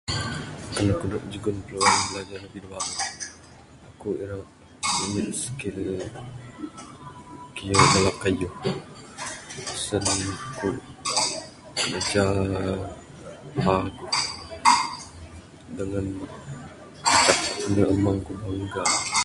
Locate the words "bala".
7.91-8.11